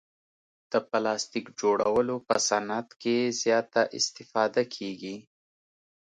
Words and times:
د 0.71 0.73
پلاستیک 0.89 1.45
جوړولو 1.59 2.15
په 2.27 2.35
صعنت 2.47 2.87
کې 3.01 3.17
زیاته 3.41 3.81
استفاده 3.97 4.63
کیږي. 4.75 5.15